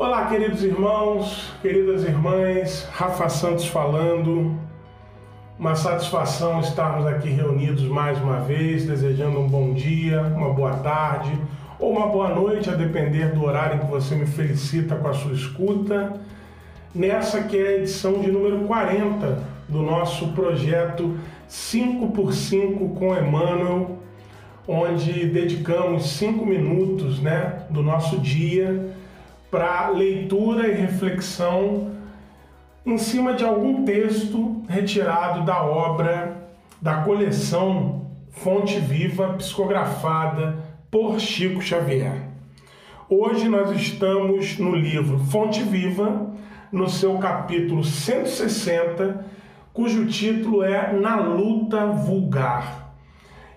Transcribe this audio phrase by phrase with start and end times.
[0.00, 4.56] Olá, queridos irmãos, queridas irmãs, Rafa Santos falando.
[5.58, 11.36] Uma satisfação estarmos aqui reunidos mais uma vez, desejando um bom dia, uma boa tarde
[11.80, 15.12] ou uma boa noite, a depender do horário em que você me felicita com a
[15.12, 16.14] sua escuta.
[16.94, 21.18] Nessa que é a edição de número 40 do nosso projeto
[21.50, 23.98] 5x5 com Emmanuel,
[24.68, 28.96] onde dedicamos cinco minutos né, do nosso dia
[29.50, 31.92] para leitura e reflexão
[32.84, 36.50] em cima de algum texto retirado da obra
[36.80, 40.56] da coleção Fonte Viva psicografada
[40.90, 42.28] por Chico Xavier.
[43.08, 46.30] Hoje nós estamos no livro Fonte Viva,
[46.70, 49.24] no seu capítulo 160,
[49.72, 52.92] cujo título é Na Luta Vulgar.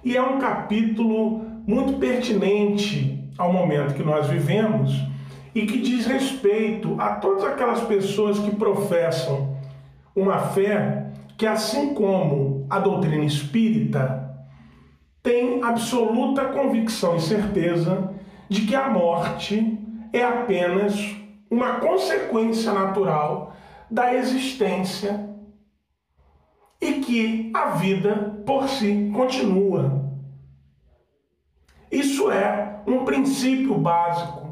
[0.04, 5.11] E é um capítulo muito pertinente ao momento que nós vivemos
[5.54, 9.58] e que diz respeito a todas aquelas pessoas que professam
[10.16, 14.22] uma fé que, assim como a doutrina espírita,
[15.24, 18.14] tem absoluta convicção e certeza
[18.50, 19.78] de que a morte
[20.14, 21.16] é apenas
[21.50, 23.56] uma consequência natural
[23.90, 25.30] da existência
[26.80, 30.10] e que a vida por si continua.
[31.92, 34.51] Isso é um princípio básico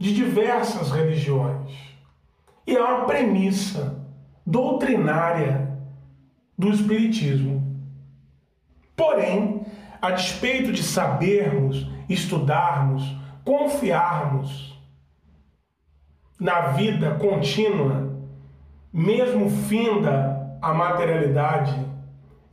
[0.00, 1.70] de diversas religiões.
[2.66, 4.02] E é uma premissa
[4.46, 5.78] doutrinária
[6.56, 7.62] do Espiritismo.
[8.96, 9.66] Porém,
[10.00, 13.04] a despeito de sabermos, estudarmos,
[13.44, 14.80] confiarmos
[16.38, 18.18] na vida contínua,
[18.90, 21.78] mesmo finda a materialidade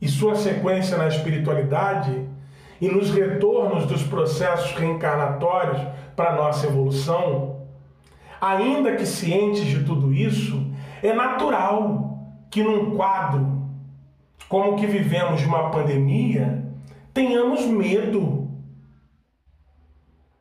[0.00, 2.28] e sua sequência na espiritualidade,
[2.80, 5.80] e nos retornos dos processos reencarnatórios
[6.18, 7.60] para a nossa evolução,
[8.40, 10.68] ainda que cientes de tudo isso,
[11.00, 12.18] é natural
[12.50, 13.62] que num quadro
[14.48, 16.66] como o que vivemos de uma pandemia,
[17.14, 18.50] tenhamos medo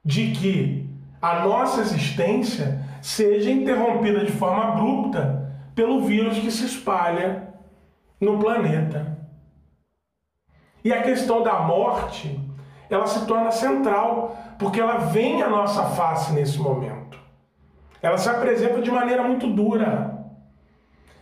[0.03, 0.89] de que
[1.21, 7.53] a nossa existência seja interrompida de forma abrupta pelo vírus que se espalha
[8.19, 9.15] no planeta.
[10.83, 12.39] E a questão da morte,
[12.89, 17.19] ela se torna central, porque ela vem à nossa face nesse momento.
[18.01, 20.25] Ela se apresenta de maneira muito dura.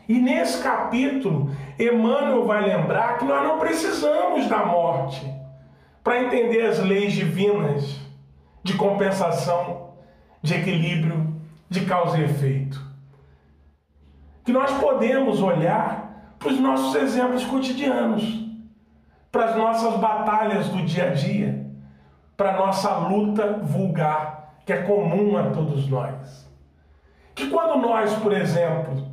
[0.08, 1.50] E nesse capítulo,
[1.80, 5.26] Emmanuel vai lembrar que nós não precisamos da morte
[6.04, 8.00] para entender as leis divinas
[8.64, 9.94] de compensação,
[10.42, 11.36] de equilíbrio,
[11.68, 12.80] de causa e efeito.
[14.44, 18.45] Que nós podemos olhar para os nossos exemplos cotidianos
[19.36, 21.68] para as nossas batalhas do dia a dia,
[22.38, 26.50] para a nossa luta vulgar, que é comum a todos nós.
[27.36, 29.06] Que quando nós, por exemplo,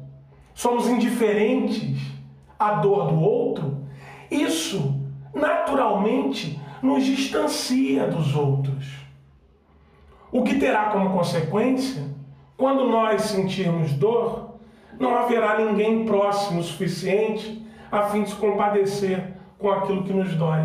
[0.54, 2.00] somos indiferentes
[2.56, 3.84] à dor do outro,
[4.30, 4.94] isso
[5.34, 9.04] naturalmente nos distancia dos outros.
[10.30, 12.00] O que terá como consequência,
[12.56, 14.54] quando nós sentirmos dor,
[15.00, 19.31] não haverá ninguém próximo o suficiente a fim de se compadecer
[19.62, 20.60] com aquilo que nos dói.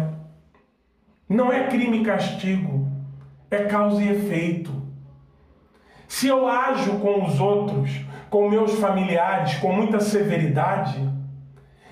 [1.30, 2.88] Não é crime e castigo,
[3.50, 4.72] é causa e efeito.
[6.08, 7.92] Se eu ajo com os outros,
[8.30, 11.00] com meus familiares, com muita severidade,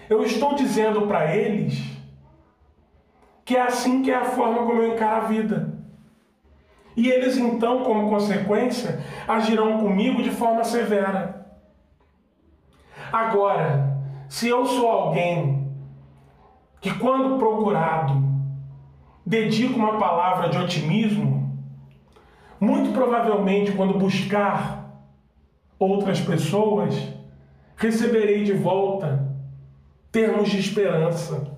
[0.09, 1.95] eu estou dizendo para eles
[3.43, 5.75] que é assim que é a forma como eu encaro a vida.
[6.97, 11.45] E eles então, como consequência, agirão comigo de forma severa.
[13.11, 15.54] Agora, se eu sou alguém
[16.85, 18.23] que, quando procurado,
[19.25, 21.59] dedica uma palavra de otimismo,
[22.59, 24.85] muito provavelmente, quando buscar
[25.79, 26.94] outras pessoas,
[27.75, 29.35] receberei de volta
[30.12, 31.57] termos de esperança.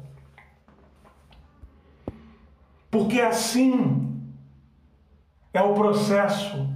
[2.90, 4.18] Porque assim
[5.54, 6.70] é o processo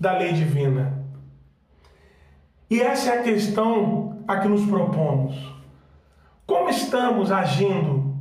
[0.00, 1.04] da lei divina.
[2.70, 5.51] E essa é a questão a que nos propomos.
[6.46, 8.14] Como estamos agindo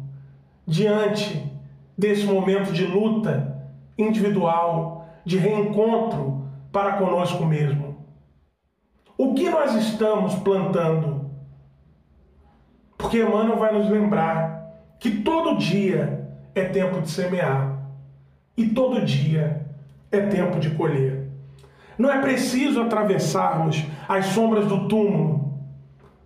[0.65, 1.51] diante
[1.97, 3.65] desse momento de luta
[3.97, 8.05] individual, de reencontro para conosco mesmo?
[9.17, 11.29] O que nós estamos plantando?
[12.97, 17.79] Porque Emmanuel vai nos lembrar que todo dia é tempo de semear
[18.55, 19.65] e todo dia
[20.11, 21.29] é tempo de colher.
[21.97, 25.59] Não é preciso atravessarmos as sombras do túmulo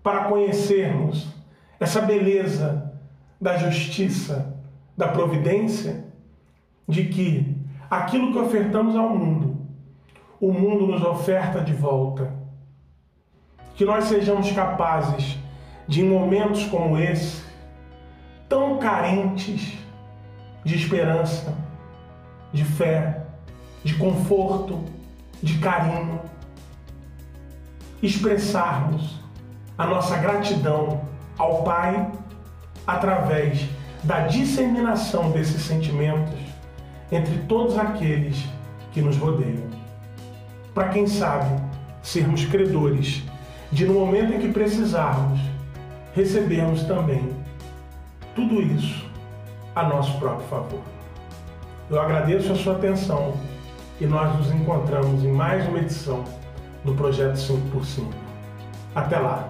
[0.01, 1.34] para conhecermos
[1.79, 2.93] essa beleza
[3.39, 4.55] da justiça,
[4.97, 6.05] da providência,
[6.87, 7.57] de que
[7.89, 9.57] aquilo que ofertamos ao mundo,
[10.39, 12.33] o mundo nos oferta de volta.
[13.75, 15.37] Que nós sejamos capazes
[15.87, 17.43] de, em momentos como esse,
[18.47, 19.77] tão carentes
[20.63, 21.53] de esperança,
[22.53, 23.23] de fé,
[23.83, 24.83] de conforto,
[25.43, 26.21] de carinho,
[28.01, 29.19] expressarmos
[29.77, 31.01] a nossa gratidão
[31.37, 32.11] ao Pai
[32.85, 33.67] através
[34.03, 36.39] da disseminação desses sentimentos
[37.11, 38.45] entre todos aqueles
[38.91, 39.67] que nos rodeiam.
[40.73, 41.61] Para quem sabe,
[42.01, 43.23] sermos credores
[43.71, 45.39] de, no momento em que precisarmos,
[46.13, 47.29] recebermos também
[48.35, 49.05] tudo isso
[49.75, 50.81] a nosso próprio favor.
[51.89, 53.33] Eu agradeço a sua atenção
[53.99, 56.23] e nós nos encontramos em mais uma edição
[56.83, 58.07] do Projeto 5x5.
[58.93, 59.49] Até lá!